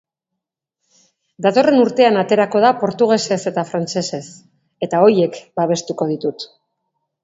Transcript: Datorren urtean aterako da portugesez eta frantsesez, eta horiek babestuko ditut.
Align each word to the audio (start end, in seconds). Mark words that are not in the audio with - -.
Datorren 1.47 1.77
urtean 1.81 2.17
aterako 2.23 2.63
da 2.65 2.73
portugesez 2.85 3.39
eta 3.55 3.67
frantsesez, 3.75 4.25
eta 4.89 5.07
horiek 5.07 5.43
babestuko 5.63 6.15
ditut. 6.17 6.53